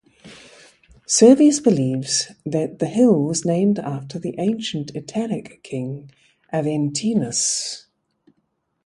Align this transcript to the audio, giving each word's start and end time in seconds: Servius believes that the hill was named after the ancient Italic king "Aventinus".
Servius 1.05 1.59
believes 1.59 2.31
that 2.43 2.79
the 2.79 2.87
hill 2.87 3.21
was 3.21 3.45
named 3.45 3.77
after 3.77 4.17
the 4.17 4.33
ancient 4.39 4.95
Italic 4.95 5.61
king 5.61 6.09
"Aventinus". 6.51 7.85